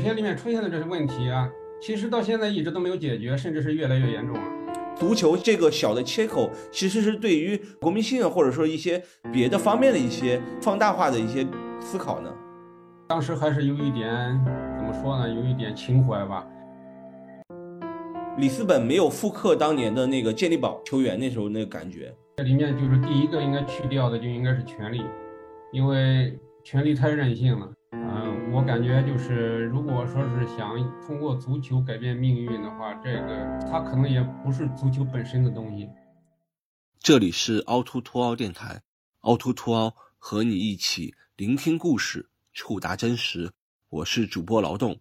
[0.00, 1.48] 片里面出现的这些问题啊，
[1.80, 4.42] 其实到现在一直都没有解决，甚至是越来越严重了。
[4.96, 9.02] 足球这个小的切口，其实是对于国民性或者说一些
[9.32, 11.46] 别的方面的一些放大化的一些
[11.80, 12.32] 思考呢。
[13.08, 14.38] 当时还是有一点
[14.78, 16.46] 怎么说呢，有一点情怀吧。
[18.38, 22.14] 里斯本没有复刻当年的那个健力宝球员那时候那个感觉。
[22.36, 25.02] 这里面就是第一个应该去掉的就应该是权力，
[25.72, 27.68] 因为权力太任性了。
[27.92, 30.74] 嗯，我感觉就是如果说是想
[31.06, 35.88] 通过足球改变命运的话，这个它可能也不是足球本身的东西。
[36.98, 38.82] 这里是凹凸凸凹电台，
[39.20, 43.52] 凹凸凸凹和你一起聆听故事，触达真实。
[43.88, 44.98] 我是主播劳动。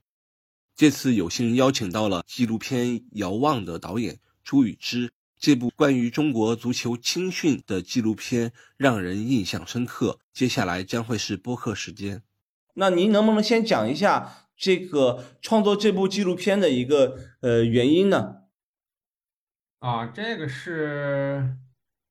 [0.76, 5.12] 这次有幸邀请到了纪录片《遥望》的导演朱雨之。
[5.40, 10.20] 这部关于中国足球青训的纪录片让人印象深刻。
[10.34, 12.22] 接下来将会是播客时间。
[12.80, 18.44] 那您能不能先讲一下这个创作这部纪录片的一个呃原因呢？
[19.80, 21.58] 啊，这个是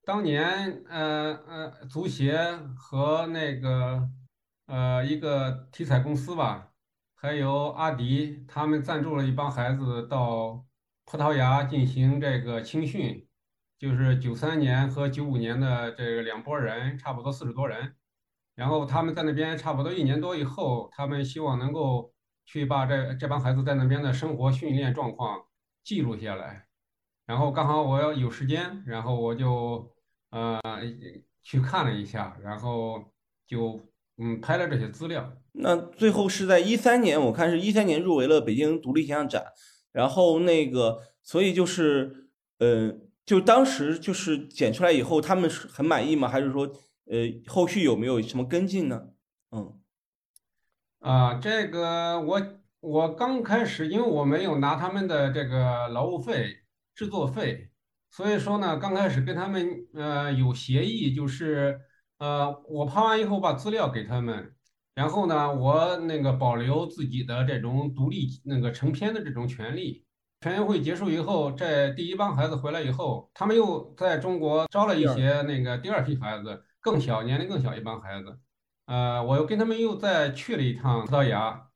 [0.05, 2.39] 当年呃呃足协
[2.77, 4.09] 和那个
[4.67, 6.73] 呃一个体彩公司吧，
[7.15, 10.67] 还有阿迪他们赞助了一帮孩子到
[11.07, 13.27] 葡萄牙进行这个青训，
[13.79, 17.95] 就是九三年和九五年的这个两拨人，差不多四十多人。
[18.59, 22.13] 然后他们在那边差不多一年多以后，他们希望能够
[22.45, 25.45] 去把这这帮孩子在那边的生活训练状况
[25.85, 26.67] 记录下来。
[27.25, 29.95] 然后刚好我要有时间，然后我就
[30.31, 30.61] 呃
[31.41, 33.01] 去看了一下，然后
[33.47, 33.81] 就
[34.17, 35.33] 嗯拍了这些资料。
[35.53, 39.45] 那最后是在一三年，我看是一三年入围了北京独立形象展。
[39.93, 42.93] 然后那个，所以就是呃，
[43.25, 46.27] 就当时就是剪出来以后，他们是很满意吗？
[46.27, 46.69] 还是说？
[47.11, 49.09] 呃，后续有没有什么跟进呢？
[49.51, 49.81] 嗯，
[50.99, 52.43] 啊，这个我
[52.81, 56.59] 我刚开始，因为我没有拿他们的这个劳务费、
[56.95, 57.71] 制作费，
[58.11, 61.81] 所以说呢，刚开始跟他们呃有协议，就是
[62.19, 64.55] 呃我拍完以后把资料给他们，
[64.95, 70.05] 然后呢，我那个保留自己的这种独立那个成片的这种权利。
[70.43, 76.65] 全运会结束以后，这第一帮孩子回来以后，他们又在中国招了一些那个第二批孩子。
[76.91, 78.39] 更小年龄更小一帮孩子，
[78.87, 81.69] 呃，我又跟他们又再去了一趟葡萄牙，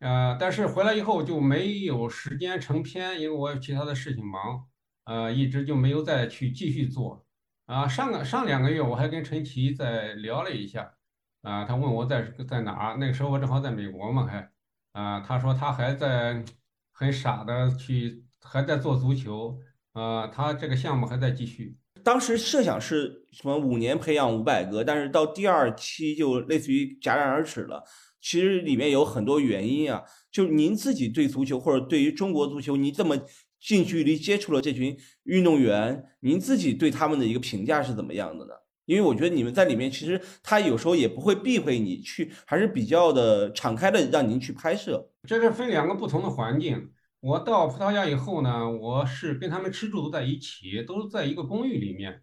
[0.00, 4.66] 呃，但是回来以后就没有时间成片，因为我有其他的事情忙，
[5.04, 7.24] 呃，一直就没有再去继续做。
[7.66, 10.94] 啊，上个上两个月我还跟陈奇在聊了一下，
[11.42, 14.50] 啊，他问我在在哪儿，那个时候我正好在美国嘛，还，
[14.92, 16.44] 啊，他说他还在
[16.92, 19.60] 很傻的去还在做足球，
[19.92, 21.78] 啊，他这个项目还在继续。
[22.04, 27.84] 当时设想是什么五年培养五百个，但是到第二期就类似于戛然而止了。
[28.18, 30.02] 其实里面有很多原因啊，
[30.32, 33.14] 就您自己对足球或者对于中国足球，您这么
[33.60, 38.52] 近距离接触了这群运动员，您自己对他们的一个评价是怎么样的呢？
[38.86, 45.10] 因为我觉得你们在里面，其实他有时候也不会避讳你去，还是比较的敞开的让您去拍摄。
[45.28, 46.90] 这是分两个不同的环境。
[47.20, 52.22] 我到葡萄牙以后呢，我是跟他们吃住都在一起，都在一个公寓里面，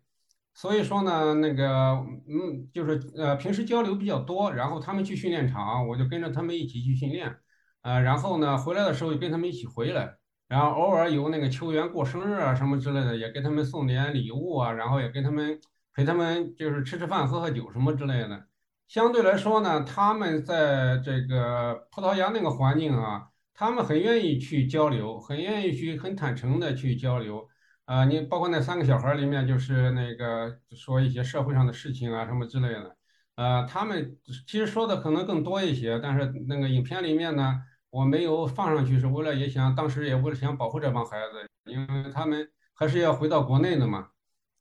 [0.54, 1.98] 所以说呢，那个
[2.28, 7.36] 嗯，就是呃平时交流比较多，然后他们去训练场，我就跟着他们一起去训练，
[7.82, 10.16] 呃，然后呢回来的时候就跟他们一起回来，
[10.48, 15.60] 然后偶尔有那个球员过生日啊什么之类的，也给他们送点礼物啊，然后也跟他们
[15.94, 18.48] 陪他们就是吃吃饭、喝喝酒什么之类的。
[18.88, 23.30] 相对来说呢，他们在这个葡萄牙那个环境啊。
[23.56, 27.48] 他们很愿意去交流，很愿意去很坦诚的去交流，
[27.86, 32.96] 啊，你包括那三个小孩里面，就是那个说一些社会上的事情啊什么之类的，
[33.36, 34.18] 呃，他们
[34.48, 44.08] 其实说的可能更多一些，但是那个影片里面呢，我没有放上去，是为了也想当时也为了想保护这帮孩子，因为他们还是要回到国内的嘛，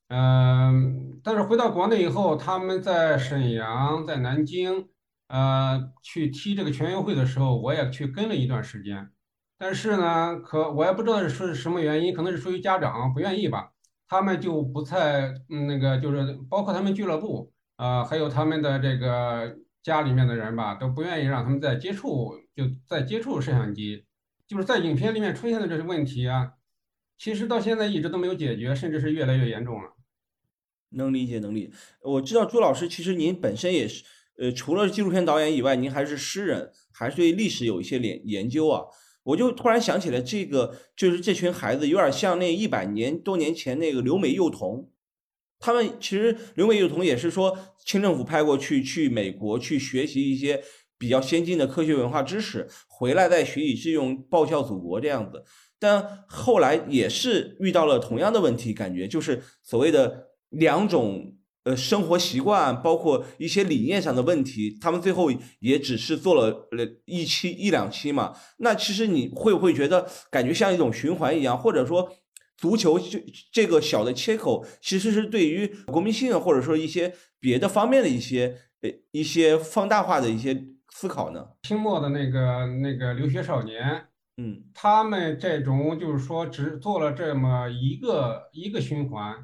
[0.09, 4.89] 嗯，但是回到国内以后，他们在沈阳，在南京。
[5.29, 9.09] 呃，去踢这个全运会的时候，我也去跟了一段时间，
[9.63, 13.71] 但是呢，可我也不知道是什么原因，可能是出于家长不愿意吧，
[14.09, 24.05] 他们就不再嗯那个就是包括他们俱乐部啊，还有他们的这个家里面的人吧，都不愿意让他们再接触，就再接触摄像机，
[24.49, 26.55] 就是在影片里面出现的这些问题啊，
[27.17, 29.93] 其实到现在一直都没有解决，甚至是越来越严重了。
[30.89, 31.73] 能理解，能理解。
[32.03, 34.03] 我知道朱老师，其实您本身也是。
[34.39, 38.83] 呃，除了纪录片导演以外，您还是诗人，还是对历史有一些研研究啊？
[39.25, 44.91] 我就突然想起来，这个就是这群孩子有点像那一百年多年前那个留美幼童，
[45.59, 50.63] 他们其实留美幼童也是说清政府派过去去美国去学习一些
[50.99, 55.45] 比较先进的科学文化知识，回来再学以致用，报效祖国这样子。
[55.79, 65.31] 但后来也是遇到了同样的问题，感觉就是所谓的两种呃生活习惯，包括一些理念上的问题，他们最后
[65.61, 68.35] 也只是做了呃一期一两期嘛。
[68.59, 72.13] 那其实你会不会觉得感觉像一种循环一样，或者说
[72.57, 81.47] 足球这这个小的切口，其实是对于国民性或者说一些别的方面的一些呃一些放大化的一些思考呢？
[81.63, 84.07] 清末的那个那个留学少年。
[84.39, 89.37] 嗯，他们这种就是说只做了这么一个一个循环，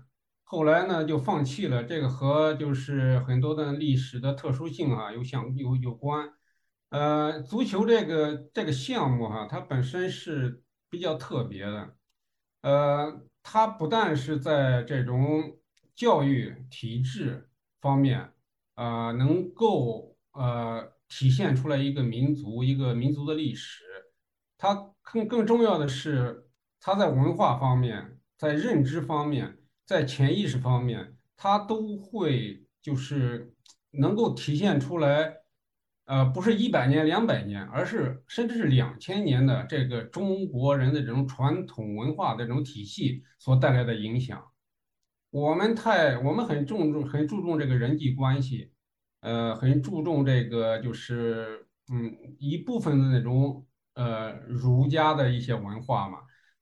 [0.50, 1.84] 后来呢就放弃了。
[1.84, 6.32] 这个和就是很多的历史的特殊性啊有相有有关。
[6.88, 11.94] 呃，足球这个这个项目哈，它本身是比较特别的。
[12.62, 15.58] 呃，它不但是在这种
[15.94, 17.50] 教育体制
[17.82, 18.32] 方面
[18.74, 23.84] 啊，能够呃体现出来一个民族一个民族的历史。
[24.56, 26.48] 它更更重要的是，
[26.80, 29.57] 它在文化方面、在认知方面、
[29.88, 33.54] 在潜意识方面，它都会就是
[33.92, 35.32] 能够体现出来，
[36.04, 44.44] 呃，不是一百年、两百年，而是甚至是两千年的这个中国人的这种传统文化的这种体系所带来的影响。
[45.30, 48.70] 我们太，我们很注重、很注重这个人际关系，
[49.20, 53.64] 呃，很注重这个就是嗯一部分的那种。
[53.94, 56.18] 呃，儒家的一些文化嘛，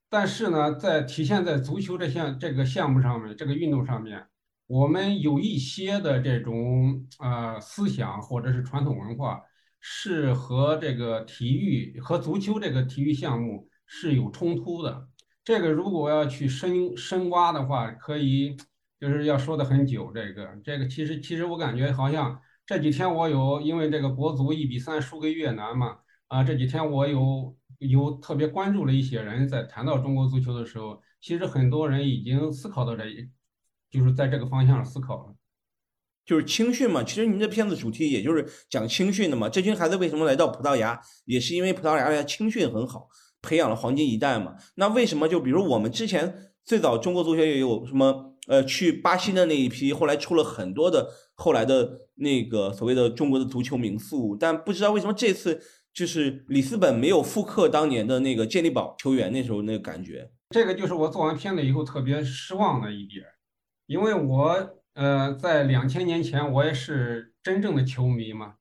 [0.09, 4.25] 但是呢，在体现在足球这项这个项目上面，这个运动上面，
[4.65, 9.41] 我们有一些的这种呃思想或者是传统文化，
[9.81, 15.09] 是和这个体育和足球这个体育项目是有冲突的。
[15.43, 18.55] 这个如果要去深深挖的话，可以
[18.99, 20.11] 就是要说的很久。
[20.13, 25.97] 这个这个其实其实我感觉好像这几天我有因为这个国足一比三输给越南嘛。
[26.27, 33.03] 啊，这几天我有有特别关注了一些人在谈到中国足球的时候，其实很多人已经思考到这，
[33.91, 35.35] 就是在这个方向思考了，
[36.25, 37.03] 就是青训嘛。
[37.03, 39.47] 其实您这片子主题也就是讲青训的嘛。
[39.47, 43.07] 这群孩子为什么来到葡萄牙，也是因为葡萄牙的青训很好，
[43.41, 44.55] 培养了黄金一代嘛。
[44.75, 55.61] 那为什么就比如我们之前最早中国足球也有什么呃去巴西的那一批，后来出了很多的后来的那个所谓的中国的足球名宿，但不知道为什么这次。
[55.97, 63.25] 就是里斯本没有复刻当年的那个健力宝球员那时候那个感觉，这个就是我做完片子以后特别失望的一点，
[63.87, 68.57] 因为我呃在两千年前我也是真正的球迷嘛，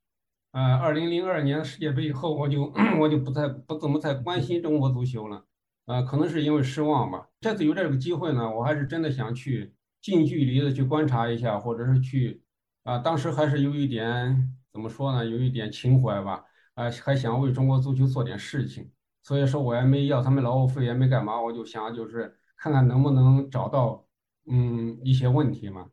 [0.53, 5.44] 呃，二零零二年世界杯以后我就 我就不再不怎么再关心中国足球了，
[5.85, 7.29] 呃，可能是因为失望吧。
[7.43, 12.41] 这次有这个机会呢，我还是真的想去近距离的去观察一下，或者是去
[12.85, 16.43] 啊，当时还是有一点怎么说呢，有一点情怀吧。
[16.76, 18.90] 啊，还想为中国足球做点事情，
[19.23, 24.06] 所以说我也没要他们劳务费，也没干嘛，我就想就是看看能不能找到
[24.46, 25.87] 嗯一些问题嘛。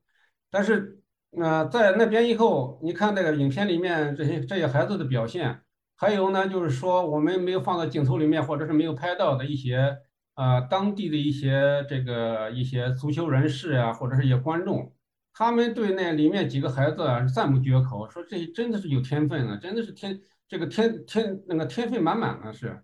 [0.51, 1.01] 但是
[1.31, 5.61] 呃在那边以后，你看那个影片里面这些这些孩子的表现，
[5.95, 9.97] 还有呢就是说我们没有放到镜头里面，或者是没有拍到的一些
[10.33, 14.93] 啊当地的一些这个一些足球人士啊，或者是一些观众，
[15.33, 20.19] 他们对那里面几个孩子啊赞不绝口，说这真的是有天分的，真的是天。
[20.53, 22.79] 这个天天那个天分满满的是，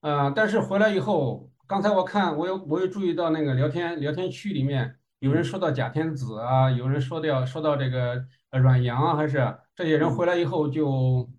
[0.00, 11.30] 呃，但是回来以后，刚才我看我有我有注意到那个聊天聊天区里面有人说到贾天子啊，有人说到说到这个呃阮阳啊，还是这些人回来以后就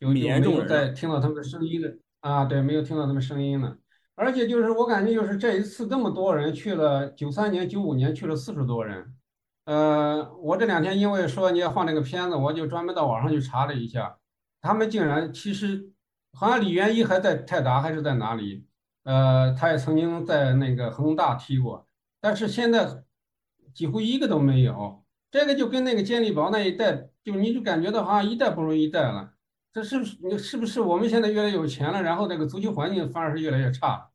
[0.00, 1.88] 就就没有再听到他们的声音了
[2.22, 3.78] 啊，对，没有听到他们声音了。
[4.16, 9.14] 而且就是我感觉就是这一次这么多人去了，九三年九五年去了四十多人，
[9.66, 14.16] 呃，我这两天因为说你要放这个片子，我就专门到网上去查了一下。
[14.60, 15.90] 他们竟然其实
[16.32, 18.66] 好像李元一还在泰达还是在哪里？
[19.02, 21.88] 呃，他也曾经在那个恒大踢过，
[22.20, 23.02] 但是现在
[23.72, 25.04] 几乎一个都没有。
[25.30, 29.32] 这个就跟那个健力宝那一代，就你就感觉到好像一代不如一代了。
[29.72, 34.10] 这是不是你是不是我们现在越来越有钱了，然后这个足球环境反而是越来越差？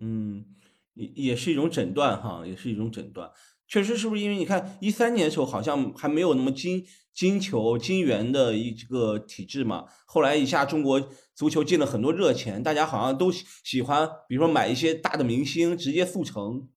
[0.00, 0.44] 嗯，
[0.92, 3.32] 也也是一种诊断哈，也是一种诊断。
[3.68, 16.68] 确实是不是因为你看一三年的时候好像还没有那么金金球金元的一个体制嘛，后来一下中国足球进了很多热钱，大家好像都喜欢，比如说买一些大的明星直接速成，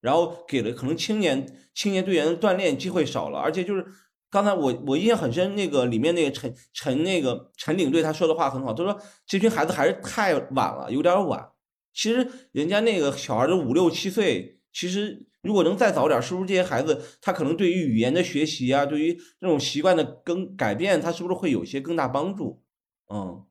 [0.00, 3.84] 然后给了可能青年青年队员的锻炼机会少了，而且就是
[4.30, 11.48] 刚才我我印象很深，那个里面那个陈陈那个陈领队他说的话很好，他说这群孩子还是太晚了，有点晚，
[11.92, 15.26] 其实人家那个小孩都五六七岁，其实。
[15.46, 22.62] 如果能再早点，是不是这些孩子他可能对于语言的学习啊，对于这种习惯的更改变，他是不是会有一些更大帮助？
[23.08, 23.46] 嗯，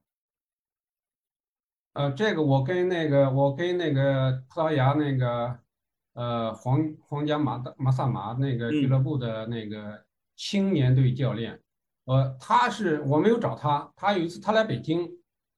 [1.93, 5.57] 呃，这个我跟那个我跟那个葡萄牙那个
[6.13, 10.03] 呃皇皇家马达马萨马那个俱乐部的那个
[10.35, 11.57] 青年队教练，
[12.03, 15.09] 呃，他是我没有找他，他有一次他来北京，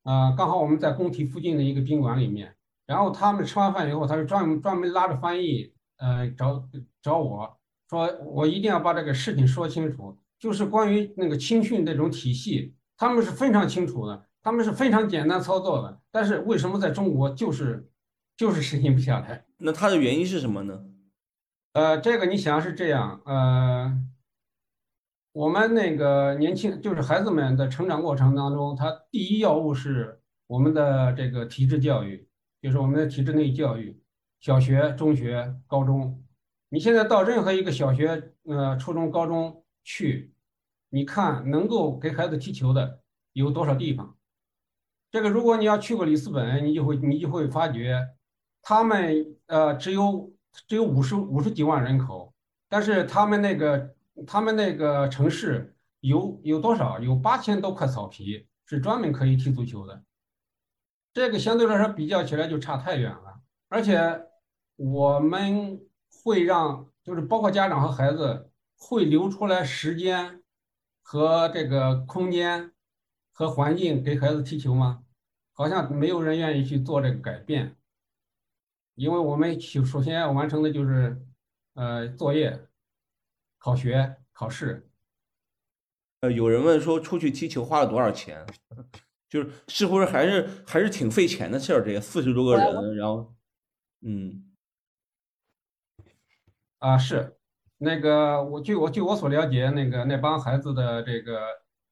[0.03, 6.69] 啊、刚好我们在工体附近的一个宾馆里面，然后他们吃完饭以后，他就专门专门拉着翻译，呃，找
[7.01, 7.57] 找我
[7.89, 17.89] 说，我一定要把这个事情说清楚，就是关于那个青训这种体系，他们是非常清楚的，他们是非常简单操作的，但是为什么在中国就是
[18.35, 19.45] 就是实行不下来？
[19.57, 20.85] 那他的原因是什么呢？
[21.73, 23.97] 呃，这个你想是这样，呃，
[25.31, 32.27] 我们那个年轻就是孩子们的成长过程当中，他第一要务是我们的这个体制教育，
[32.61, 34.01] 就是我们的体制内教育，
[34.39, 36.23] 小学、中学、高中。
[36.69, 40.33] 你现在到任何一个小学、呃初中、高中去，
[40.89, 43.01] 你看能够给孩子踢球的
[43.33, 44.15] 有多少地方？
[45.09, 48.05] 这个如果你要去过里斯本，你就会你就会发觉，
[48.61, 50.31] 他们呃只有
[50.67, 52.33] 只有五十五十几万人口，
[52.67, 53.95] 但是他们那个
[54.27, 56.99] 他们那个城市有有多少？
[56.99, 60.03] 有八千多块草皮是专门可以踢足球的。
[61.13, 63.26] 这个相对来说比较起来就差太远了，
[63.69, 64.27] 而且
[64.75, 65.81] 我们
[66.23, 70.41] 会让就是包括家长和孩子会留出来时间
[71.01, 72.71] 和这个空间
[73.31, 75.03] 和环境给孩子踢球吗？
[75.53, 77.75] 好像没有人愿意去做这个改变，
[78.93, 81.19] 因为我们首首先要完成的就是
[81.73, 82.67] 呃作业、
[83.57, 84.87] 考学、考试。
[86.21, 88.45] 呃，有人问说出去踢球花了多少钱？
[89.27, 91.83] 就是是不是还是还是挺费钱的事儿？
[91.83, 93.33] 这个四十多个人，然后，
[94.01, 94.43] 嗯。
[96.79, 97.35] 啊，是。
[97.79, 101.41] 那个我据我据我所了解，那个那帮孩子的这个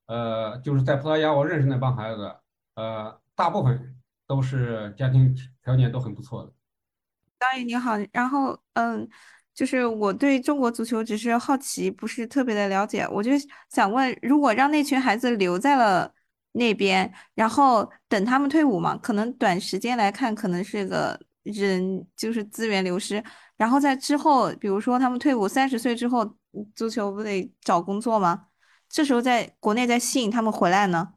[0.07, 2.35] 呃，就是在葡萄牙我认识那帮孩子，
[2.73, 3.95] 呃，大部分
[4.25, 6.51] 都是家庭条件都很不错的。
[7.37, 9.07] 导演你好，然后嗯，
[9.53, 13.31] 就是我对中国足球只是好奇，不是特别的了解，我就
[13.69, 16.11] 想问，如果让那群孩子留在了
[16.53, 23.23] 那边，然后等他们退伍嘛，可能短时间来看可能是个人就是资源流失，
[23.55, 26.35] 然后在之后，比如说他们退伍三十岁之后，
[26.75, 28.47] 足球不得找工作吗？
[28.89, 31.13] 这时候在国内再吸引他们回来呢？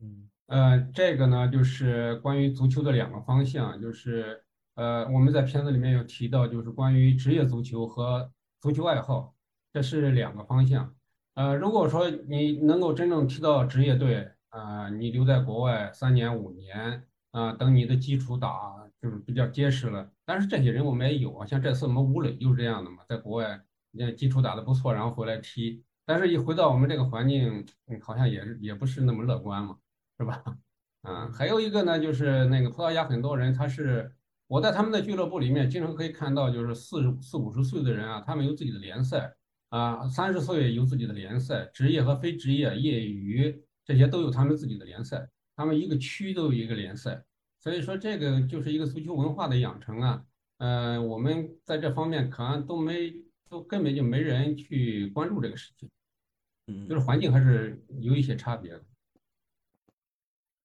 [0.00, 4.44] 嗯呃，这个呢，就是关于足球的两个方向，就是
[4.74, 9.34] 呃，我们在片子里面有提到，就是关于职业足球和足球爱好，
[9.72, 10.94] 这是两个方向。
[11.34, 20.10] 呃，如果说你能够真正踢到职业队，啊、你留在国外三年五年，啊、等你的基础打就是比较结实了。
[20.24, 29.76] 但是这些人我们也有啊，像这次我们吴磊就是这样的嘛，在国外那基础打得不错，然后回来踢，但是一回到我们这个环境，嗯，好像也是也不是那么乐观嘛。
[30.20, 30.42] 是吧？
[31.02, 34.12] 嗯，还有一个呢，就是那个葡萄牙很多人，他是
[34.48, 39.32] 我在他们的俱乐部里面经常可以看到，就是四四五十岁的人啊，他们有自己的联赛
[39.68, 45.28] 啊，三十岁有自己的联赛，职业和非职业、业余这些都有他们自己的联赛，
[45.58, 47.20] 他们一个区都有一个联赛，
[47.58, 50.22] 所以说这个就是一个足球文化的养成啊。
[50.58, 53.12] 呃，我们在这方面可能都没
[53.50, 55.90] 都根本就没人去关注这个事情，
[56.68, 58.82] 嗯就是环境还是有一些差别的。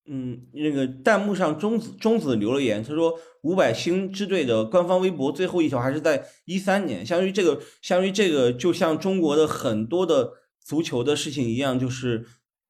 [0.05, 12.27] 嗯，那个弹幕上中子中子留了言，他说五百星支队的官方微博最后一条还是在一三年，相当于这个，相当于这个，就像中国的很多的足球的事情一样，就是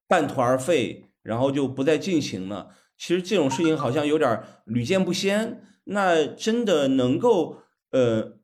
[0.08, 2.70] 半途而废，然后就不再进行了。
[2.96, 5.60] 其实这种事情好像有点屡见不鲜。
[5.86, 7.58] 那真的能够，
[7.90, 8.38] 呃，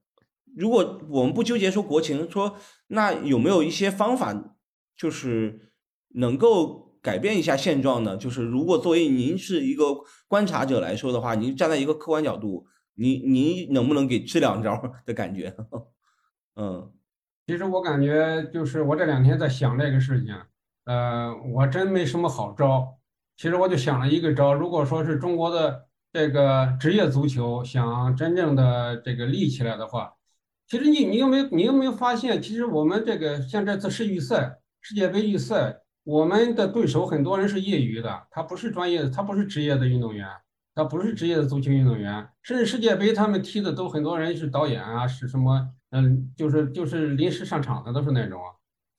[0.56, 2.56] 如果我们不纠结说国情，说
[2.88, 4.56] 那有没有一些方法，
[4.96, 5.72] 就是
[6.14, 8.16] 能够改变一下现状呢？
[8.16, 15.54] 就是如果作为您是一个观察者来说的话，您站在一个客观角度，您您能不能给支两招的感觉？
[16.56, 16.92] 嗯
[17.46, 20.34] 其实我感觉就是我这两天在想这个事情，
[20.90, 22.98] 呃，我真没什么好招。
[23.36, 30.12] 其实我就想了一个招，如果说是中国的这个职业足球想真正的这个立起来的话，
[30.66, 40.26] 其实你你有没有你有没有发现，其实我们这个像这次世预赛、世界杯预赛，我们的对手很多人是业余的，他不是专业的，他不是职业的运动员，
[40.74, 45.68] 他不是职业的足球运动员，甚至世界杯他们踢的都很多人是导演啊，是什么？
[45.92, 48.40] 嗯，就是就是临时上场的都是那种，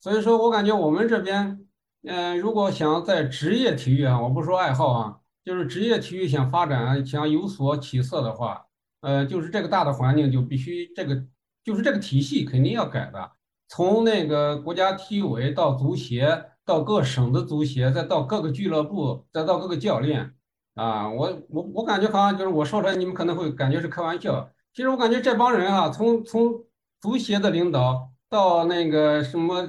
[0.00, 1.60] 所以说我感觉我们这边，
[2.04, 8.66] 嗯、如果想在职业体育啊，我不说爱好啊，就是职业体育想发展、想有所起色的话，
[9.00, 11.24] 呃，就是这个大的环境就必须这个，
[11.64, 13.32] 就是这个体系肯定要改的。
[13.68, 20.34] 从那个国家体育委到足协，到各省的足协，再到各个俱乐部，再到各个教练，
[20.74, 24.50] 啊，我我我感觉好像就是我说出来，你们可能会感觉是开玩笑。
[24.74, 26.64] 其实我感觉这帮人啊，从从
[27.00, 29.68] 足协的领导到那个什么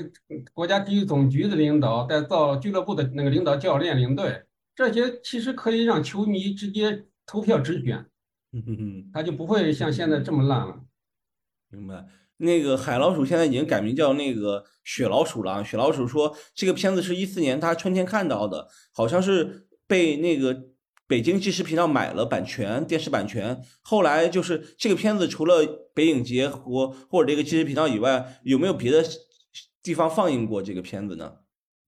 [0.53, 4.43] 国家体育总局的领导，再到俱乐部的那个领导、教练、领队，
[4.73, 8.05] 这些其实可以让球迷直接投票直选，
[9.11, 10.79] 他就不会像现在这么烂了。
[11.69, 12.05] 明白。
[12.37, 15.63] 那个海老鼠现在已经改名叫那个雪老鼠了。
[15.63, 20.69] 雪老鼠说，这个片子是一四年他春天看到的，好像是被那个
[21.13, 23.61] 北京纪实频道买了版权，电视版权。
[23.83, 29.03] 后来就是这个片子除了北影节和或者这个纪实频道以外，有没有别的
[29.83, 31.33] 地方放映过这个片子呢？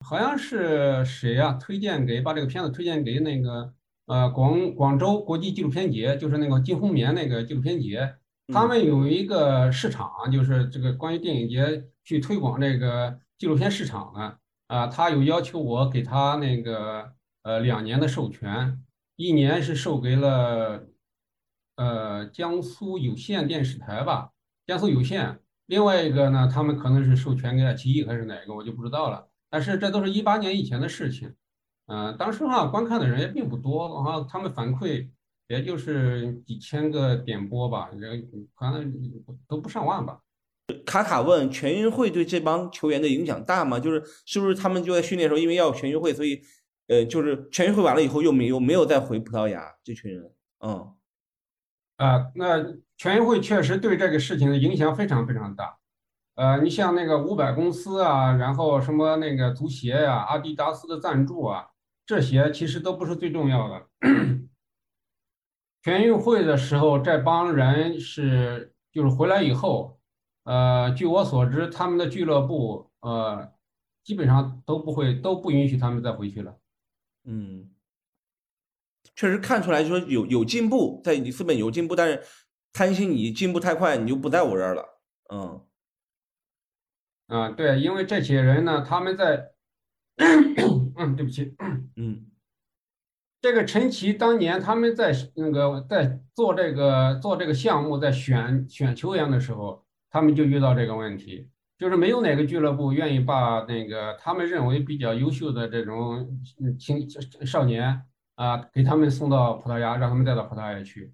[0.06, 1.54] 好像是谁呀？
[1.54, 3.74] 推荐给把这个片子推荐给那个
[4.06, 8.18] 呃广广州国际纪录片节，就是那个金红棉那个纪录片节。
[8.54, 17.10] 他们有一个市场，就是这个关于电影节去推广这个纪录片市场的啊，他有要求我给他那个
[17.42, 18.80] 呃两年的授权，
[19.16, 20.88] 一年是授给了
[21.76, 24.32] 呃江苏有线电视台吧，
[24.66, 29.28] 江苏有线，另外一个呢，他们可能是授权给爱奇艺还是哪个，我就不知道了。
[29.50, 31.34] 但是这都是一八年以前的事情，
[31.88, 35.10] 嗯，当时哈观看的人也并不多，然后他们反馈。
[35.48, 38.92] 也就是几千个点播吧，人可能
[39.48, 40.20] 都不上万吧。
[40.84, 43.80] 卡卡问：全运会对这帮球员的影响大吗？
[43.80, 46.42] 就是是不是他们就在训练时候，因为要全运会，所以
[46.88, 49.74] 呃，就是全运会完了以后又没有没有再回葡萄牙？
[49.84, 50.96] 这群人，嗯，
[51.98, 52.64] 啊，那
[52.98, 55.78] 全运会确实对这个事情的影响非常非常大。
[56.36, 61.66] 呃，你像那个五百公司啊，然后什么那个足协呀、阿迪达斯的赞助啊，
[62.06, 63.88] 这些其实都不是最重要的。
[65.82, 70.00] 全运会的时候，这帮人是就是回来以后，
[70.44, 73.54] 呃，据我所知，他们的俱乐部呃，
[74.04, 76.58] 基本上都不会都不允许他们再回去了。
[77.26, 77.70] 嗯，
[79.16, 82.24] 确实看出来说有有进步，在里斯本有进步，但是
[82.72, 85.02] 贪心你进步太快，你就不在我这儿了。
[85.34, 85.66] 嗯，
[87.28, 89.52] 啊，对，因为这些人呢，他们在，
[90.18, 91.56] 嗯，对不起，
[91.96, 92.32] 嗯。
[93.42, 106.28] 这个陈奇当年他们在那个在做这个做这个项目，在选选球员的时候，他们就遇到这个问题，就是没有哪个俱乐部愿意把那个他们认为比较优秀的这种
[106.80, 107.08] 青
[107.46, 108.02] 少年
[108.36, 111.14] 啊，给他们送到葡萄牙，让他们带到葡萄牙去。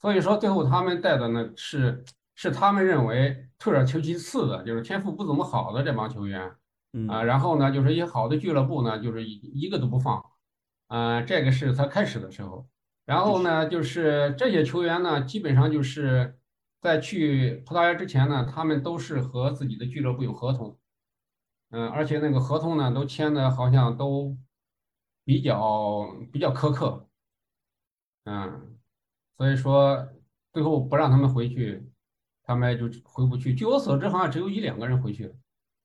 [0.00, 6.50] 所以说，最后他们带的呢是是他们认为退而求其次的，就是天赋不怎么好的这帮球员
[7.08, 10.24] 啊，然后呢，就是一些好的俱乐部呢，就是一一个都不放。
[10.88, 12.64] 啊，这个是他开始的时候，
[13.06, 16.38] 然后呢，就是这些球员呢，基本上就是
[16.86, 20.78] 在去葡萄牙之前呢，他们都是和自己的俱乐部有合同，
[21.70, 24.38] 嗯，而且那个合同呢，都签的好像都
[25.24, 27.08] 比较比较苛刻，
[28.24, 28.78] 嗯，
[29.36, 30.08] 所以说
[30.52, 31.90] 最后不让他们回去，
[32.44, 33.52] 他们就回不去。
[33.52, 35.34] 据我所知，好像只有一两个人回去，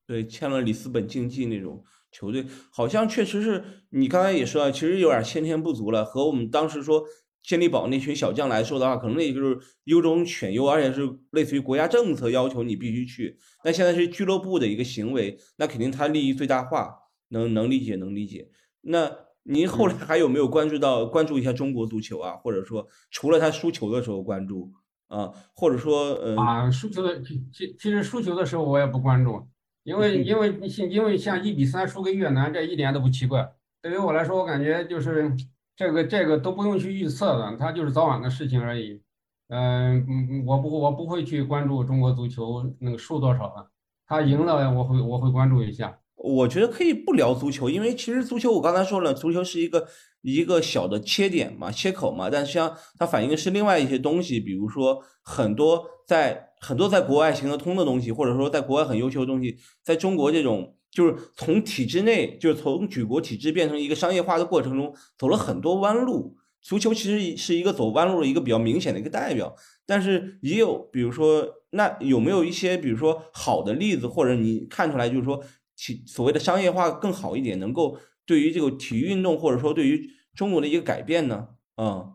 [0.05, 1.83] 对，签了里斯本竞技那种。
[2.13, 6.03] 球队好像确实是你刚才也说了，其实有点先天不足了。
[6.03, 7.05] 和我们当时说
[7.43, 11.01] 健力宝那群小将来说的话，可能那就是优中选优，而且是
[11.31, 13.37] 类似于国家政策要求你必须去。
[13.63, 16.95] 那现在是俱乐部的一个行为，那肯定他利益最大化，
[17.29, 18.49] 能能理解能理解。
[18.81, 19.11] 那
[19.43, 22.33] 您后来还有没有关注到关注一下中国足球啊？
[22.33, 24.71] 或者说除了他输球的时候关注
[25.07, 29.47] 啊，或者说呃啊输球的其其其实输球的时候我也不关注。
[29.83, 30.53] 因为因为
[30.91, 33.51] 因为像一比三输给越南，这一点都不奇怪。
[33.81, 35.35] 对于我来说，我感觉就是
[35.75, 39.01] 这个这个都不用去预测的，它就是早晚的事情而已。
[39.49, 43.67] 嗯嗯，我不我不会去关注中国足球那个输多少的，
[44.07, 45.99] 他赢了我会我会关注一下。
[46.15, 49.87] 我觉得可以不聊足球，因为其实足球我刚才说了，足球是一个
[50.21, 56.49] 一个小的切点嘛，切口嘛，但实际上它反映的是另外一些东西，比如说很多在。
[56.63, 66.37] 很多在国外行得通的东西，或者说在国外很优秀的东西，在中国这种就是从体制内，就是从举国体制变成一个商业化的过程中，走了很多弯路。
[66.61, 75.43] 足球其实是一个走弯路的一个比较明显的一个代表，但是也有，比如说，那有没有一些，比如说好的例子，或者你看出来，就是说，
[75.75, 81.47] 其所谓的商业化更好一点，能够对于这个体育运动，或者说对于中国的一个改变呢？
[81.77, 82.13] 嗯，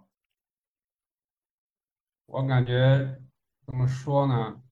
[2.26, 3.20] 我感觉。
[3.66, 4.62] 怎么说呢？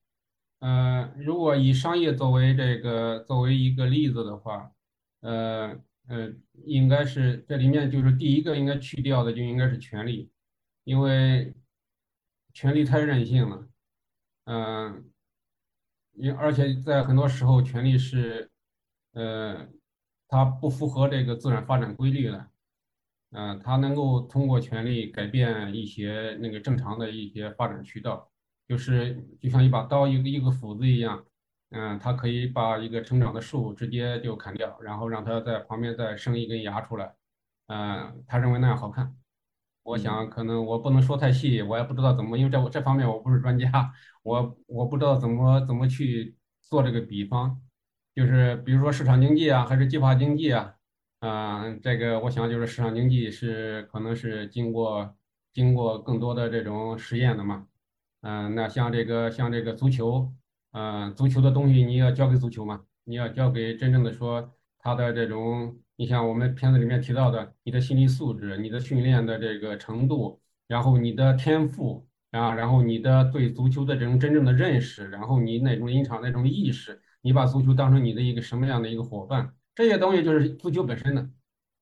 [0.65, 4.73] 呃，如果以商业作为这个作为一个例子的话，
[5.21, 6.33] 呃呃，
[6.65, 10.31] 应该是这里面就是第一个应该去掉的就应该是权利，
[10.85, 11.53] 因为
[12.55, 13.69] 权力太任性了，
[14.47, 15.05] 嗯，
[16.15, 18.51] 因而且在很多时候权力是，
[19.13, 19.69] 呃，
[20.29, 22.49] 它不符合这个自然发展规律的，
[23.33, 28.31] 嗯，它能够通过权力改变一些那个正常的一些发展渠道，
[28.69, 31.25] 就是就像一把刀一个一个斧子一样，
[31.71, 37.15] 嗯，它可以把一个成长的树直接就砍掉，然后让它在旁边再生一根芽出来，
[37.67, 39.15] 嗯，他认为那样好看。
[39.83, 47.61] 我想可能我不能说太细，我也不知道怎么，因为这这方面我不是专家，我我不知道怎么怎么去做这个比方，
[48.15, 50.75] 就是比如说市场经济啊，还是计划经济啊，
[51.21, 55.15] 嗯，这个我想就是市场经济是可能是经过
[55.53, 57.67] 经过更多的这种实验的嘛，
[58.25, 60.33] 嗯，那像这个像这个足球，
[60.73, 65.77] 嗯，足球的东西你要交给足球嘛，你要交给真正的说他的这种。
[65.97, 81.31] 你像我们片子里面提到的，你的心理素质、你的训练的这个程度，然后你的天赋啊，然后你的对足球的这种真正的认识，然后你那种临场那种意识，你把足球当成你的一个什么样的一个伙伴，这些东西就是足球本身的。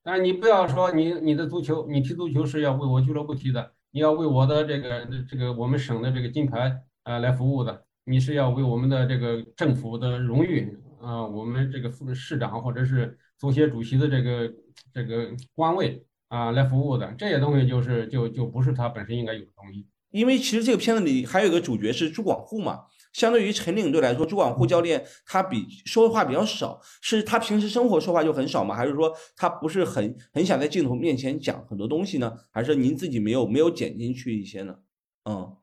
[0.03, 13.17] 但是你不要说你你的足球，你踢足球是要为我俱乐部踢的，你要为我的这个这个我们省的这个金牌啊来服务的，你是要为我们的这个政府的荣誉啊，我们这个副市长或者是。
[13.39, 14.55] 足协主席的这个
[14.95, 19.85] 这个官位啊，来服务的这些东西，就是就就不是他本身应该有的东西。
[20.13, 28.75] 因为其实这个片子里还有个主角是朱广沪嘛，相对于陈领队来说，朱广沪教练他比说话比较少，是他平时生活说话就很少吗？
[28.75, 32.33] 还是说他不是很很想在镜头面前讲很多东西呢？
[32.51, 34.77] 还是您自己没有没有剪进去一些呢？
[35.25, 35.57] 嗯。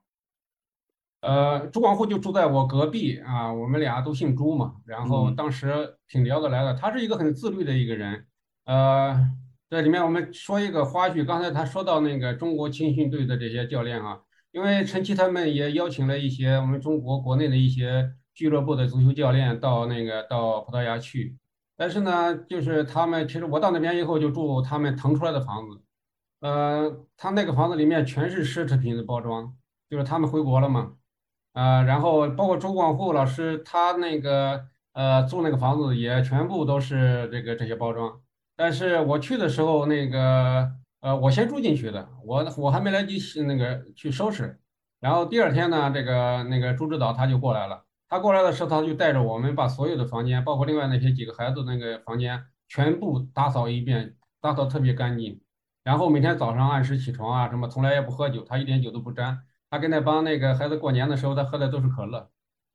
[1.21, 6.73] 呃，朱广沪就住在我隔壁啊，我们俩都姓朱嘛，然后当时挺聊得来的。
[6.73, 8.25] 他是一个很自律的一个人。
[8.63, 9.29] 呃，
[9.69, 21.37] 这里面我们说一个花絮，刚才他说到那个中国青训队的这些教练啊，因为陈奇他们也邀请了一些我们中国国内的一些俱乐部的足球教练到那个到葡萄牙去，
[21.77, 25.81] 但是呢，就是他们其实我到那边以后就住他们腾出来的房子，
[26.41, 29.55] 呃，他那个房子里面全是奢侈品的包装，
[29.89, 30.93] 就是他们回国了嘛。
[31.53, 38.21] 啊，然后包括周广沪老师，他那个呃住那个房子也全部都是这个这些包装。
[38.55, 44.59] 但是我去的时候，那个呃我先住进去的，我我还没来及那个去收拾。
[44.99, 47.85] 然后第二天呢，这个那个朱指导他就过来了。
[48.09, 55.39] 他过来的时候，他就带着我们把所有的房间，包括另外那些几个孩子那个房间，全部打扫一遍，打扫特别干净。
[55.83, 59.39] 然后每天早上按时起床啊，什么从来也不喝酒，他一点酒都不沾。
[59.69, 62.29] 他跟那帮那个孩子过年的时候，他喝的都是可乐，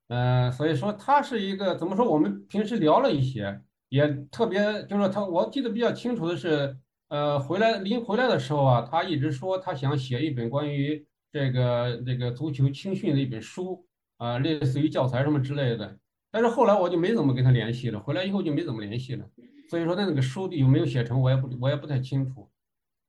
[0.08, 2.08] 嗯，所以说他是一个怎么说？
[2.08, 13.86] 我们平时聊了一些，也特别就是他，我记得比较清楚的是，呃，回来临回来的时候啊，他一直说他想写一本关于这个这个足球青训的一本书
[14.16, 15.98] 啊，类似于教材什么之类的。
[16.30, 19.24] 但是后来我就没怎么跟他联系了，回来以后就没怎么联系了。
[19.70, 22.50] 所以说他那个书有没有写成，我也不我也不太清楚。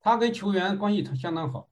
[0.00, 1.68] 他跟球员关系他相当好。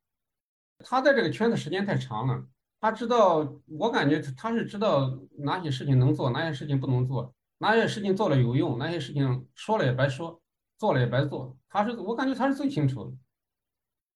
[0.80, 2.44] 他在这个圈子时间太长了，
[2.80, 10.42] 他知道，我感觉他是知道哪些事情能做，哪些事情不能做，哪些事情做了有用，哪些事情说了也白说，
[10.84, 11.56] 做了也白做。
[11.70, 13.12] 他是我感觉他是最清楚的，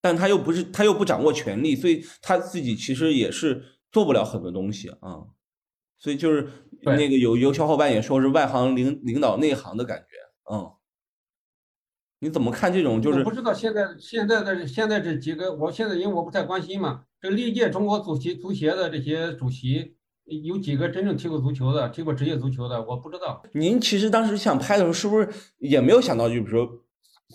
[0.02, 5.24] 但他又不是，他又不掌握权力，所以他自己其实也是做不了很多东西啊。
[5.96, 6.46] 所以就是
[6.82, 10.74] 那个有有小伙伴也说是外行领领导内行的感觉，嗯。
[12.20, 13.00] 你怎么看这种？
[13.00, 17.04] 就是我不知道现在现在的现在这几个，我现在因为我不太关心嘛。
[17.20, 19.96] 这历届中国足协足协的这些主席，
[20.44, 22.82] 有几个真正踢过足球的，踢过职业足球的？
[22.84, 23.42] 我不知道。
[23.52, 26.68] 您其实当时想拍的时候，是不是也没有想到，就比如说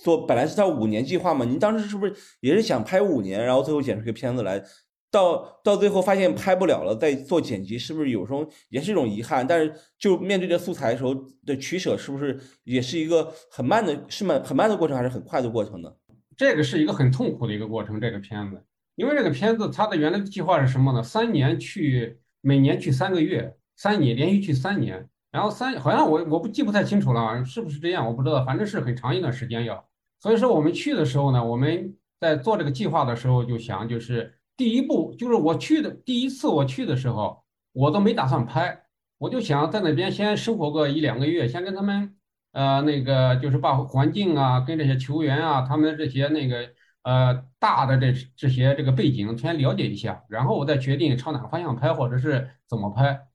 [0.04, 1.46] 做本来是他五年计划嘛？
[1.46, 4.64] 您当时是不是也是想拍五年，然后最后剪出个片子来？
[5.12, 9.46] 到到最后发现拍不了了，再做剪辑，是不是有时候也是一种遗憾？
[9.46, 11.14] 但是就面对这素材的时候
[11.46, 15.94] 的取舍，是不是也是一个很慢的，是慢很慢的过程，还是很快的过程呢？
[16.36, 18.02] 这个是一个很痛苦的一个过程。
[18.02, 18.64] 这个片子，
[18.96, 21.04] 因为这个片子它的原来的计划是什么呢？
[21.04, 28.06] 三年去，每年去三个月，三年连续去三年，然后三好像我我不记不太清楚了，是不是这样？
[28.06, 29.84] 我不知道，反正是很长一段时间要。
[30.20, 34.36] 所以说我们去的时候呢，我们在做这个计划的时候就想就是。
[34.56, 38.84] 第一步就是我去的第一次我去的时候，我都没打算拍，
[39.18, 42.16] 我就想在那边先生活个一两个月，先跟他们，
[42.52, 46.70] 呃，那个就是把环境啊，跟这些球员啊，他们这些那个
[47.04, 53.28] 呃大的这这些这个背景先了解一下，然后我再决定朝哪个方向拍或者是怎么拍。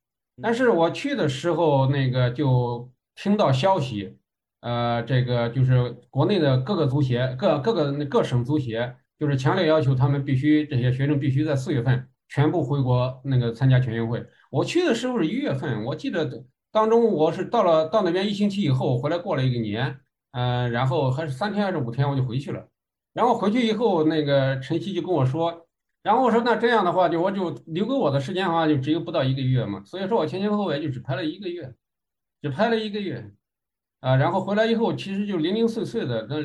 [0.43, 4.19] 但是我去的时候，那个就听到消息，
[4.61, 8.97] 呃，这个就是国内的各个足协、各各个各省足协。
[9.19, 14.25] 就是强烈要求他们必须这些学生必须在四月份全部回国那个参加全运会。
[14.49, 19.99] 我去的时候是一月份，我记得当中我是到了到那边一星期以后回来过了一个年，
[20.31, 22.69] 嗯、然后还是三天还是五天我就回去了。
[23.19, 25.67] 然后回去以后，那个晨曦就跟我说，
[26.05, 31.75] 然后我说那这样的话，就我就留给我的时间的话，就只有不到一个月嘛，所以说我前前后后也就只拍了一个月，
[32.41, 33.29] 只拍了一个月，
[33.99, 36.37] 啊，然后回来以后，其实就零零碎碎的，那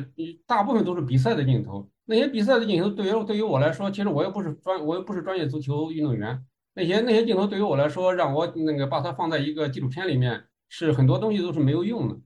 [0.48, 1.88] 大部分都是比赛的镜头。
[2.06, 12.16] 那些比赛的镜头对于对于我来说，其实我又不是专，我又不是专业足球运动员，那些那些镜头对于我来说，让我那个把它放在一个纪录片里面，是很多东西都是没有用的。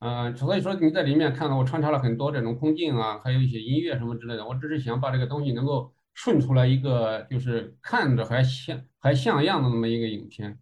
[0.00, 10.58] 啊、所以说你在里面看到我穿插了很多这种空镜啊，还有一些音乐什么之类的，我只是想把这个东西能够顺出来一个就是看着还像还像样的那么一个影片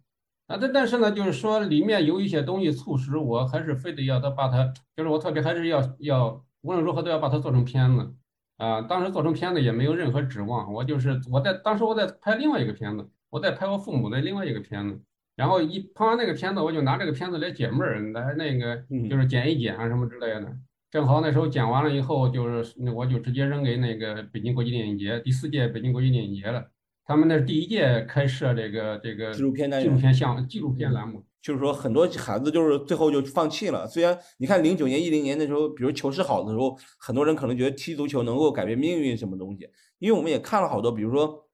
[0.47, 0.57] 啊。
[0.59, 8.13] 但但是呢，就是说里面有一些东西促使我还是非得要它把它，就是我特别还是要要无论如何都要把它做成片子
[8.57, 8.81] 啊。
[8.81, 15.01] 当时做成片子也没有任何指望，我就是我在当时我在拍另外一个片子，我在拍我父母的另外一个片子。
[15.39, 20.51] 然后一拍完那个片子，我就拿这个片子来解闷儿，来那个嗯就是剪一剪啊什么之类的。
[20.91, 26.69] 正好那时候剪完了以后，就是那我就直接扔给那个北京国际电影节第四届北京国际电影节了。
[27.05, 31.23] 他们那是第一届开设这个这个纪录片单纪录片项纪录片栏目。
[31.41, 33.87] 就是说很多孩子就是最后就放弃了。
[33.87, 39.65] 虽然你看零九年、一零年那时候，比如球市好的时候，很多人可能觉得踢足球能够改变命运什么东西，
[39.99, 41.48] 因为我们也看了好多，比如说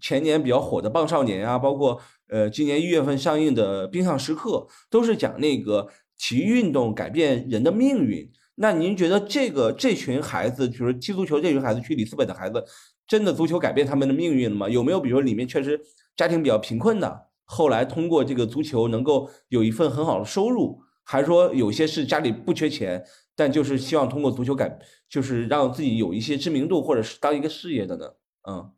[0.00, 8.30] 前年比较火的《棒少年》啊，包括呃今年一月份上映的《冰上时刻》，都是讲那个体育运动改变人的命运。
[8.56, 12.62] 那您觉得这个这群孩子，就是踢足球这群孩子去里斯本的孩子，
[13.08, 14.68] 真的足球改变他们的命运了吗？
[14.68, 15.80] 有没有比如说里面确实
[16.14, 23.02] 家庭比较贫困的，后来通过这个足球能够有一份很好的收入，还是说有些是家里不缺钱，
[23.34, 28.06] 但就是希望通过足球改，就是让自己有一些知名度，或者是当一个事业的呢？
[28.46, 28.70] 嗯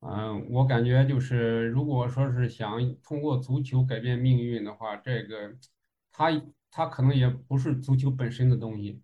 [0.00, 5.56] 嗯，我感觉就是，如果说是想通过足球改变命运的话，这个
[6.12, 6.30] 他
[6.70, 9.02] 他可能也不是足球本身的东西。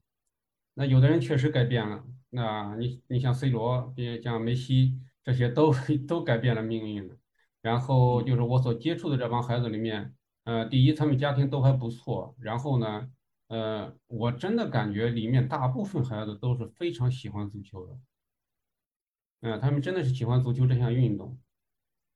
[0.74, 5.72] 那有的人确实改变了，那你你像 C 罗，像梅西，这些都
[6.06, 7.10] 都改变了命运。
[7.60, 13.10] 然后就是我所接触的这帮孩子里面，呃，第一，他们家庭都还不错，然后呢，
[13.48, 17.96] 呃，我真的感觉里面大部分孩子都是非常喜欢足球的。
[19.44, 21.38] 嗯，他们真的是喜欢足球这项运动。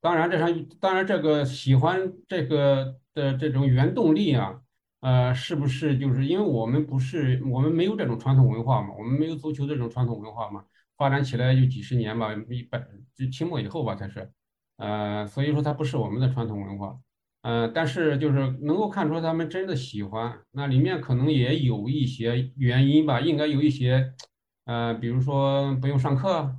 [0.01, 4.63] 当然，这项当然这个喜欢这个的这种原动力啊，
[5.01, 8.95] 呃，是不是就是因为我们不是我们没有这种传统文化嘛？
[8.99, 10.65] 我们没有足球这种传统文化嘛？
[10.97, 12.83] 发展起来就几十年吧，一百
[13.15, 14.31] 就清末以后吧才是，
[14.79, 16.99] 呃，所以说它不是我们的传统文化，
[17.43, 24.15] 呃，但是就是能够看出他们真的喜欢，那里面可能也有一些原因吧，应该有一些，
[24.65, 26.57] 呃，比如说不用上课。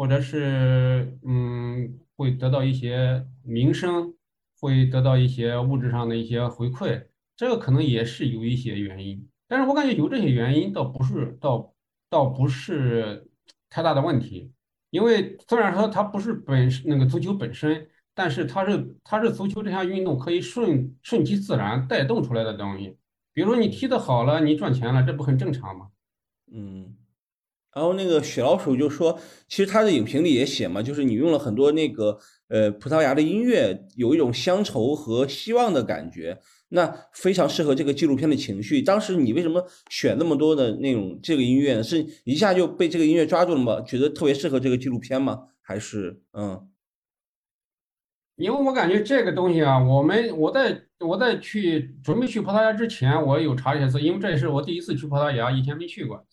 [0.00, 4.14] 或者是嗯，会得到一些名声，
[4.58, 7.04] 会得到一些物质上的一些回馈，
[7.36, 9.28] 这个可能也是有一些原因。
[9.46, 11.74] 但是我感觉有这些原因，倒不是倒
[12.08, 13.28] 倒不是
[13.68, 14.50] 太大的问题，
[14.88, 22.96] 因为虽然说它不是本那个足球本身，但是它是它是足球这项运动可以顺顺其自然带动出来的东西。
[23.34, 25.88] 比如说你踢得好了，你赚钱了，这不很正常吗？
[26.50, 26.96] 嗯。
[27.74, 36.38] 然后那个雪老鼠就说，其实他的影评里也写嘛，就是你用了很多那个呃葡萄牙的音乐，有一种乡愁和希望的感觉，
[36.70, 38.82] 那非常适合这个纪录片的情绪。
[38.82, 41.82] 当时你为什么选那么多的那种这个音乐？
[41.82, 43.80] 是一下就被这个音乐抓住了吗？
[43.82, 45.44] 觉得特别适合这个纪录片吗？
[45.62, 46.68] 还是嗯？
[48.36, 56.26] 因为我感觉这个东西啊，我们我在我在去准备去葡萄牙之前，我有查一些资，因为这也是我第一次去葡萄牙，以前没去过。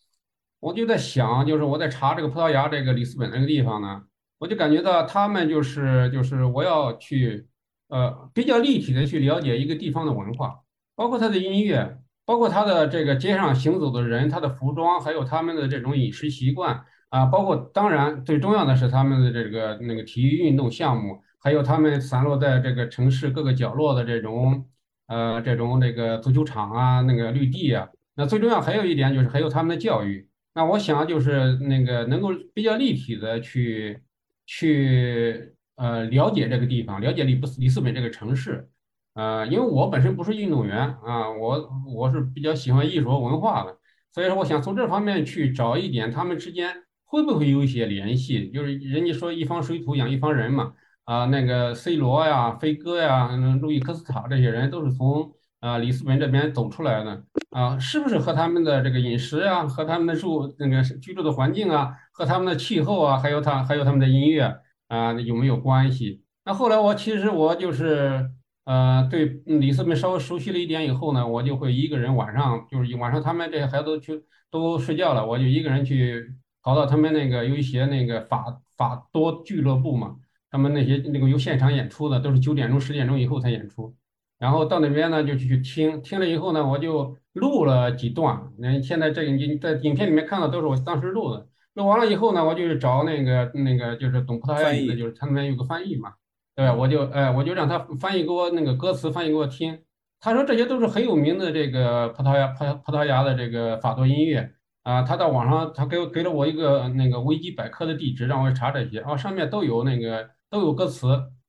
[0.59, 4.01] 我就在想，就是我在查这个葡萄牙这个里斯本那个地方呢，
[4.39, 7.47] 我就感觉到他们就是就是我要去
[7.89, 10.59] 呃比较立体的去了解一个地方的文化，
[10.95, 24.65] 包括它的音乐，包括它的这个街上行走的人，他的服装，还有他们的这种饮食习惯啊，包括当然最重要的是他们的这个那个体育运动项目，还有他们散落在这个城市各个角落的这种
[25.07, 30.27] 呃这种那个足球场啊，那个绿地啊，那最重要还有一点就是还有他们的教育。
[30.57, 34.01] 那我想就是那个能够比较立体的去
[34.47, 38.67] 去呃了解这个地方，了解里布里斯本这个城市，
[39.13, 43.77] 呃，因为我本身不是运动员啊，我我是比较喜欢艺术和文化的，
[44.11, 46.73] 所以说我想从这方面去找一点他们之间
[47.05, 53.27] 会不会有一些联系，就是人家说一方水土养一方人嘛，啊，那个 C 罗呀、飞哥呀、
[53.61, 66.21] 路易科斯塔这些人都是从啊里斯本这边走出来的啊，是不是和他们的这个饮食啊，和他们的住那个居住的环境啊，和他们的气候啊，还有他还有他们的音乐啊有没有关系？
[66.45, 68.29] 那后来我其实我就是
[68.65, 80.15] 呃对里斯本稍微熟悉了一点以后呢，我就会一个人晚上就是晚上他们这些孩子都去都睡觉了，我就一个人去跑到他们那个有一些那个法法多俱乐部嘛。
[80.49, 83.93] 他们那些那个有现场演出的，都是九点钟、十点钟以后才演出。
[84.39, 88.39] 然后到那边呢，就去听，听了以后呢，我就录了几段。
[88.59, 91.47] 那现在这个你在影片里面看到都是我当时录的。
[91.73, 96.13] 录完了以后呢，我就找那个那个就是懂葡萄牙语的，就是他那边有个翻译嘛，
[96.55, 96.73] 对吧？
[96.73, 99.79] 我就哎，我就让他翻译给我那个歌词，翻译给我听。
[100.19, 104.51] 他说这些都是很有名的这个葡萄牙葡葡萄牙的这个法国音乐
[104.83, 105.01] 啊。
[105.01, 110.29] 他到网上，他给我给了我一个那个维基百科的地址，让我查这些啊，上面都有那个。
[110.49, 111.07] 都有歌词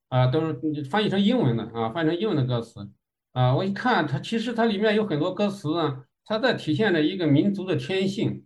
[0.09, 2.89] 啊，都是翻译成英文的啊，翻译成英文的歌词
[3.31, 3.55] 啊。
[3.55, 8.43] 我一看，它其实它里面有很多歌词呢，它在体现着一个民族的天性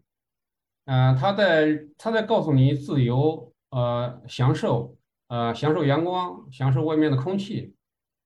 [0.86, 4.98] 啊，它在它在告诉你自由呃享受
[5.30, 7.74] 呃享受阳光，享受外面的空气，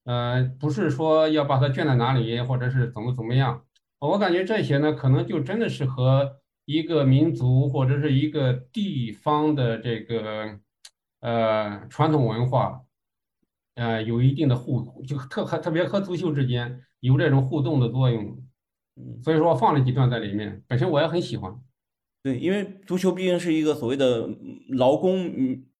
[0.06, 3.64] 呃，不是说要把它圈在哪里，或者是怎么怎么样。
[4.00, 10.60] 我感觉这些呢，可能就真的是和一个民族或者是一个地方的这个。
[11.20, 12.80] 呃，传统文化，
[13.78, 18.44] 呃，有一定的互，就特和特别和足球之间有这种互动的作用，
[19.24, 21.56] 所以说我放了几段在里面，本身我也很喜欢。
[22.24, 24.28] 对，因为足球毕竟是一个所谓的
[24.70, 25.32] 劳工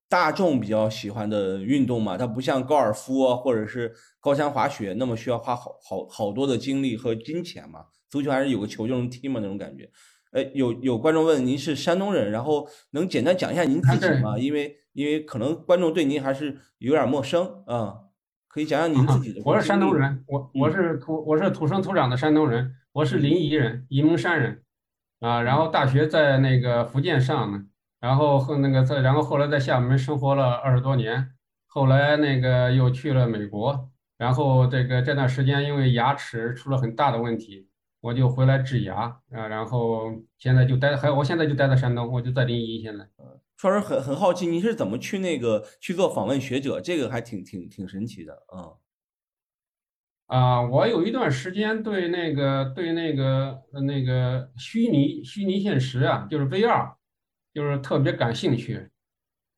[0.08, 9.90] 大众比较喜欢的运动嘛，它不像高尔夫啊或者是高山滑雪那么需要花好好好多的精力和金钱嘛，足球还是有个球就能踢嘛那种感觉。
[10.38, 14.38] 哎，有有观众问您是山东人，然后能简单讲一下您自己吗？
[14.38, 18.02] 因为因为可能观众对您还是有点陌生啊，
[18.48, 19.42] 可以讲讲您自己的。
[19.44, 24.62] 我是山东人，我我是土我是土生土长的山东人，我是临沂人，沂蒙山人
[25.22, 25.42] 啊。
[25.42, 27.60] 然后大学在那个福建上的，
[28.00, 31.32] 然后后那个在然后后来在厦门生活了二十多年，
[31.66, 37.68] 后来那个又去了美国，然后这个这段时间因为牙齿出了很大的问题。
[38.00, 38.96] 我就回来治牙
[39.32, 42.82] 啊，然后现在就待，还我现在就待在山东，我就在临沂。
[42.82, 43.06] 现在，
[43.58, 46.80] 确实很很好奇，你是怎么去那个去做访问学者？
[46.80, 48.78] 这个还挺挺挺神奇的啊。
[50.28, 56.96] 啊，我有一段时间对那个对那个那个虚拟虚拟现实啊，就是 VR，
[57.54, 58.90] 就是特别感兴趣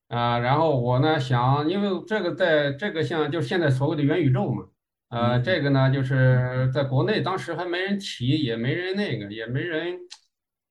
[0.08, 0.38] 啊。
[0.38, 4.68] 然后我呢想，因为这个在这个像就是现在所谓的元宇宙嘛。
[5.10, 9.98] 呃，这个呢，就是在国内当时还没人提，也没人那个，也没人，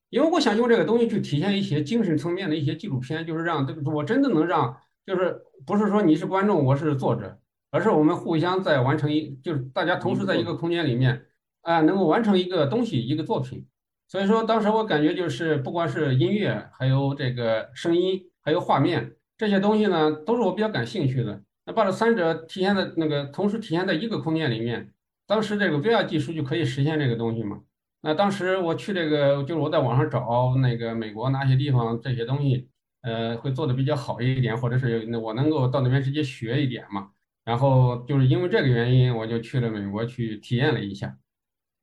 [0.10, 7.38] 因为我想用这个东西去体现一些精神层面的一些纪录片，就是让这个我真的能让，就是不是说你是观众，我是作者，
[7.70, 11.26] 而是我们互相在完成一，就是大家同时在一个空间里面，
[11.62, 13.68] 啊，能够完成一个东西，一个作品。
[14.08, 21.44] 所以说，当时我感觉就是，不管是音乐，还有这个声音，还有画面这些东西呢，都是我比较感兴趣的。
[21.74, 24.92] 把这三者体现在那个同时体现在一个空间里面，
[25.28, 27.62] 当时这个 VR 技术就可以实现这个东西嘛？
[28.02, 32.70] 那当时我去这个，就是我在网上找那个美国哪些地方这些东西，
[33.02, 37.10] 呃，会做的比较好一点，或者是我能够到那边直接学一点嘛？
[37.44, 41.18] 然后就是因为这个原因，我就去了美国去体验了一下。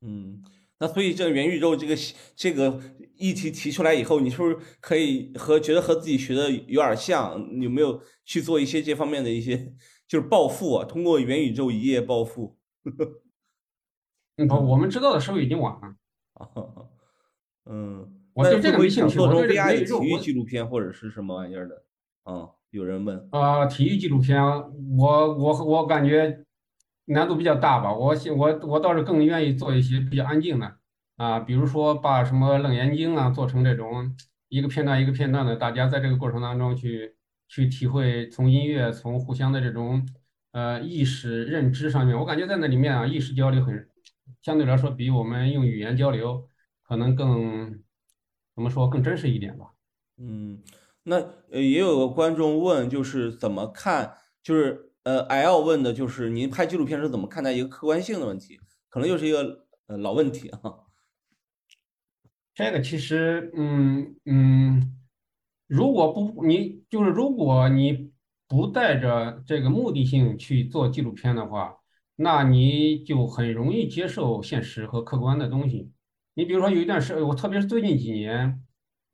[0.00, 0.42] 嗯，
[0.78, 1.94] 那所以这元宇宙这个
[2.34, 2.80] 这个
[3.16, 7.40] 议题提出来以后，你是不是可以和觉得和自己学的有点像？
[7.60, 8.00] 有没有？
[8.26, 9.72] 去做一些这方面的一些，
[10.08, 12.58] 就是暴富啊，通过元宇宙一夜暴富。
[12.82, 15.94] 不，我们知道的时候已经晚了。
[17.70, 19.16] 嗯，我对这个没兴趣。
[19.16, 21.84] 做成 VR 体育纪录片或者是什么玩意儿的？
[22.24, 23.28] 啊，有人问。
[23.30, 24.42] 啊，体育纪录片，
[24.98, 26.44] 我我我感觉
[27.06, 27.92] 难度比较大吧。
[27.92, 30.76] 我我我倒是更愿意做一些比较安静的
[31.16, 34.14] 啊，比如说把什么楞严经啊做成这种
[34.48, 37.14] 一个片段一个片段的，大家在这个过程当中去。
[37.48, 40.04] 去体会从音乐从互相的这种
[40.50, 43.88] 呃意识认知上面，我感觉在那里面啊，意识交流很
[44.42, 46.48] 相对来说比我们用语言交流
[46.82, 47.84] 可能更
[48.52, 49.66] 怎么说更真实一点吧。
[50.18, 50.60] 嗯，
[51.04, 51.18] 那
[51.52, 58.58] 呃也有个观众问，就是怎么看，就是呃 L 问的就是您拍纪录片是怎么看待一个客观性的问题？
[58.88, 60.60] 可能又是一个呃老问题啊。
[62.52, 64.92] 这个其实嗯嗯。
[65.68, 68.10] 如果不，你就是如果你
[68.48, 71.76] 不带着这个目的性去做纪录片的话，
[72.16, 75.92] 那你就很容易接受现实和客观的东西。
[76.34, 78.60] 你比如说有一段时，我特别是最近几年，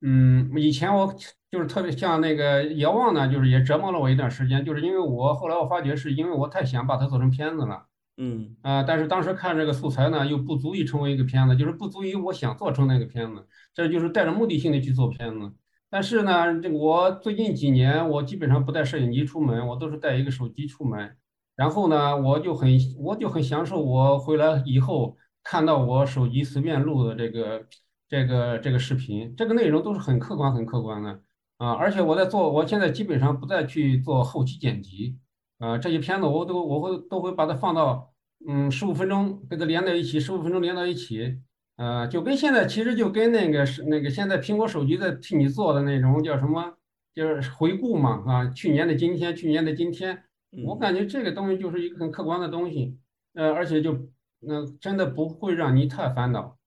[0.03, 1.15] 嗯，以前我
[1.51, 7.87] 就是特别像那个遥望呢，就是也折磨了我一段时间，就是因为我后来我发觉是因为我太想把它做成片子了，
[8.17, 15.53] 嗯啊、但是当时看这个素材呢，又不足以成为一个片子，就是不足以我想做成那个片子，这就是带着目的性的去做片子。
[15.89, 21.17] 但是呢，这个我最近几年我基本上不带摄影机出门，我都是带一个手机出门。
[21.55, 27.67] 然后呢，我就很我就很享受我回来以后看到我手机随便录的这个
[28.13, 31.23] 这个这个视频，这个内容都是很客观很客观的
[31.57, 31.73] 啊。
[31.73, 35.19] 而且我在做，我现在基本上不再去做后期剪辑。
[35.59, 38.13] 啊，这些片子我都我会都会把它放到
[38.47, 41.39] 嗯十五分钟，跟它连在一起，十五分钟连到一起，
[41.77, 46.75] 呃，就跟现在其实就跟那个是那个现在苹果手机在替你做的那种叫什么，
[47.15, 50.25] 就是回顾嘛啊，去年的今天，去年的今天，
[50.67, 52.99] 我嗯感觉这个东西就是一个很客观的东西，
[53.33, 53.97] 呃，而且就
[54.41, 56.59] 那、真的不会让你太烦恼，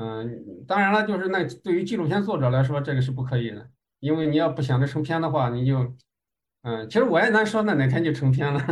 [0.00, 3.70] 嗯、当然了，就是那对于纪录片作者来说，这个是不可以的，
[4.00, 5.94] 因为你要不想着成片的话，你就。
[6.62, 8.62] 嗯，其实我也难说，那哪天就成片了。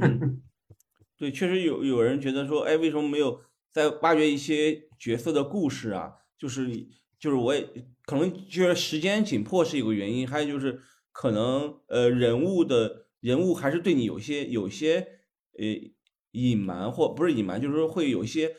[0.00, 0.42] 嗯，
[1.18, 3.40] 对，确实有有人觉得说，哎，为什么没有
[3.72, 6.12] 在挖掘一些角色的故事啊？
[6.38, 6.68] 就是
[7.18, 7.68] 就是我也
[8.04, 10.80] 可能觉得时间紧迫是一个原因，还有就是
[11.10, 14.98] 可能呃人物的人物还是对你有些有些
[15.58, 15.92] 呃
[16.30, 18.54] 隐瞒或不是隐瞒，就是说会有一些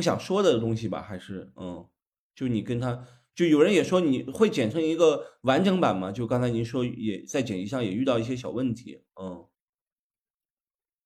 [0.00, 1.86] 不想说的东西吧，还是嗯，
[2.34, 3.04] 就你跟他。
[3.34, 6.10] 就有人也说你会剪成一个完整版吗？
[6.10, 9.44] 就刚才您说也在剪辑上也遇到一些小问题，嗯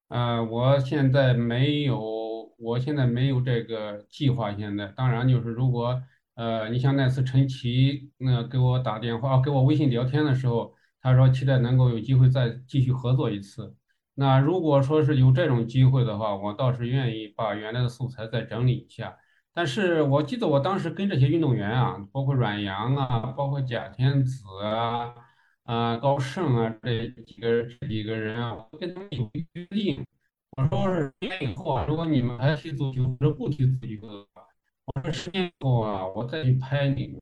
[0.06, 4.54] 呃，我现在没有，我现在没有这个计划。
[4.54, 6.00] 现在，当然就是如果
[6.34, 13.74] 呃，你像那次陈奇那给我打电话，给我微信聊天的时候，他说期待能够有机会再继续合作一次。
[14.14, 19.16] 那如果说是有这种机会的话，我倒是愿意把原来的素材再整理一下。
[19.52, 25.14] 但是我记得我当时跟这些运动员啊，包括阮阳啊，包括贾天子啊。
[25.64, 30.04] 啊、高盛啊，这几个这几个人啊，我跟他们有约定，
[30.58, 34.42] 我说是十年以后啊，如果你们还踢足球或者不踢足球的话，
[34.84, 37.18] 我说十年以后啊，我再去拍你们。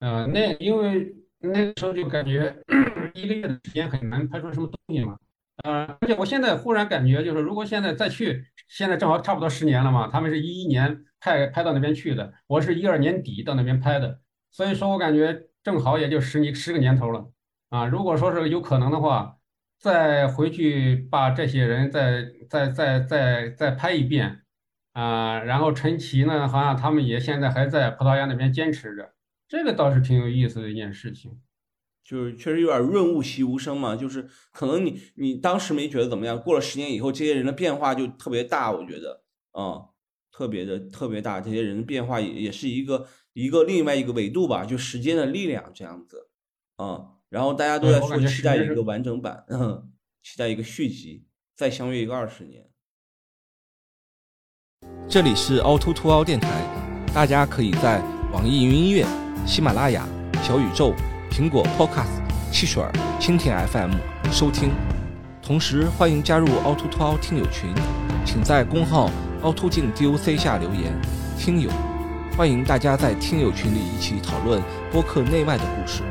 [0.00, 2.52] 呃，那因为那个时候就感觉
[3.14, 5.16] 一个月的时间很难拍出什么东西嘛。
[5.64, 17.30] 呃，而且我现在忽然感觉，就是如果现在再去，现在正好差不多十年了嘛，他们是一一年拍拍到那边去的，我是一二年底到那边拍的，所以说我感觉正好也就十年十个年头了。
[17.68, 19.36] 啊，如果说是有可能的话，
[19.78, 24.42] 再回去把这些人再再再再再拍一遍，
[24.92, 29.14] 啊，然后陈奇呢，好像他们也现在还在葡萄牙那边坚持着，
[29.48, 31.40] 这个倒是挺有意思的一件事情。
[32.04, 39.22] 就是确实有点润物细无声嘛，就是可能你你当时没觉得怎么样，过了十年以后，这些人的变化就特别大，我觉得，
[39.52, 39.88] 嗯，
[40.30, 46.28] 特别的特别大，这些人的变化也也是一个一个另外一个维度吧，就时间的力量这样子，
[46.78, 49.90] 嗯，然后大家都在说期待一个完整版，嗯，
[50.22, 51.24] 期待一个续集，
[51.54, 52.68] 再相约一个二十年。
[55.08, 56.48] 这里是凹凸凸凹电台，
[57.14, 59.06] 大家可以在网易云音乐、
[59.46, 60.08] 喜马拉雅、
[60.42, 60.92] 小宇宙、
[61.32, 62.20] 苹果 Podcast、
[62.52, 62.84] 汽水、
[63.18, 63.92] 蜻蜓 FM
[64.30, 64.70] 收听。
[65.42, 67.70] 同时，欢迎加入凹凸凸凹听友群，
[68.22, 69.10] 请在公号
[69.40, 70.92] 凹凸镜 DOC 下留言。
[71.38, 71.70] 听友，
[72.36, 74.60] 欢迎大家在听友群里一起讨论
[74.92, 76.02] 播客内外的故事。